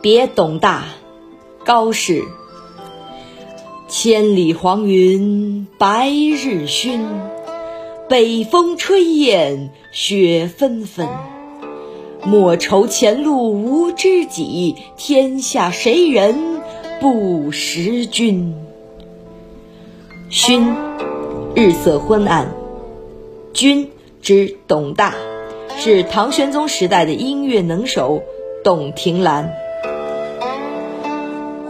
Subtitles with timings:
[0.00, 0.84] 别董大，
[1.64, 2.22] 高适。
[3.88, 7.00] 千里黄云白日曛，
[8.08, 11.08] 北风吹雁雪纷纷。
[12.24, 16.60] 莫愁前路无知己，天下谁人
[17.00, 18.54] 不识君。
[20.30, 20.74] 曛，
[21.56, 22.54] 日色昏暗。
[23.52, 23.90] 君
[24.22, 25.14] 指董大，
[25.76, 28.22] 是唐玄宗时代的音乐能手
[28.62, 29.52] 董庭兰。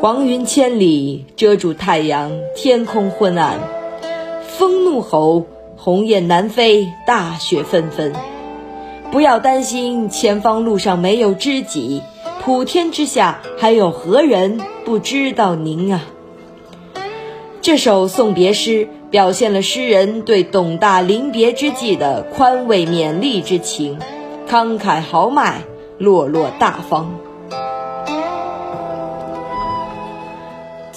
[0.00, 3.58] 黄云千里遮住太阳，天空昏暗，
[4.44, 8.12] 风怒吼，鸿雁南飞，大雪纷纷。
[9.10, 12.00] 不要担心，前方路上没有知己，
[12.40, 16.02] 普天之下还有何人不知道您啊？
[17.60, 23.98] 这首送别诗表现了诗人对董大临别之际的宽慰勉励之情，
[24.48, 25.62] 慷慨豪迈，
[25.98, 27.18] 落落大方。